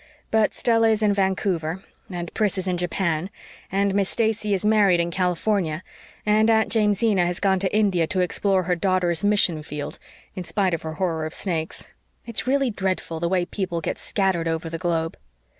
But 0.31 0.55
Stella 0.55 0.89
is 0.89 1.03
in 1.03 1.13
Vancouver, 1.13 1.83
and 2.09 2.33
Pris 2.33 2.57
is 2.57 2.65
in 2.65 2.75
Japan, 2.79 3.29
and 3.71 3.93
Miss 3.93 4.09
Stacey 4.09 4.51
is 4.51 4.65
married 4.65 4.99
in 4.99 5.11
California, 5.11 5.83
and 6.25 6.49
Aunt 6.49 6.71
Jamesina 6.73 7.23
has 7.27 7.39
gone 7.39 7.59
to 7.59 7.71
India 7.71 8.07
to 8.07 8.19
explore 8.21 8.63
her 8.63 8.75
daughter's 8.75 9.23
mission 9.23 9.61
field, 9.61 9.99
in 10.33 10.43
spite 10.43 10.73
of 10.73 10.81
her 10.81 10.93
horror 10.93 11.27
of 11.27 11.35
snakes. 11.35 11.93
It's 12.25 12.47
really 12.47 12.71
dreadful 12.71 13.19
the 13.19 13.29
way 13.29 13.45
people 13.45 13.79
get 13.79 13.99
scattered 13.99 14.47
over 14.47 14.71
the 14.71 14.79
globe." 14.79 15.17